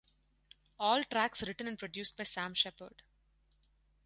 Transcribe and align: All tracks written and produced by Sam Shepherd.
All 0.79 1.03
tracks 1.03 1.43
written 1.43 1.67
and 1.67 1.77
produced 1.77 2.17
by 2.17 2.23
Sam 2.23 2.55
Shepherd. 2.55 3.03